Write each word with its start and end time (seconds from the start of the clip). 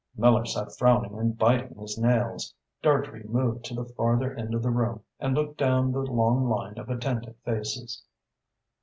Miller 0.15 0.45
sat 0.45 0.75
frowning 0.79 1.15
and 1.19 1.37
biting 1.37 1.77
his 1.77 1.95
nails. 1.95 2.55
Dartrey 2.81 3.21
moved 3.25 3.63
to 3.65 3.75
the 3.75 3.85
farther 3.85 4.33
end 4.33 4.55
of 4.55 4.63
the 4.63 4.71
room 4.71 5.03
and 5.19 5.35
looked 5.35 5.59
down 5.59 5.91
the 5.91 5.99
long 5.99 6.49
line 6.49 6.79
of 6.79 6.89
attentive 6.89 7.35
faces. 7.45 8.01